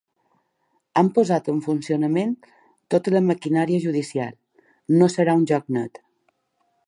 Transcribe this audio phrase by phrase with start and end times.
[1.01, 2.31] Han posat en funcionament
[2.95, 4.35] tota la maquinària judicial,
[5.03, 6.05] no serà un joc net.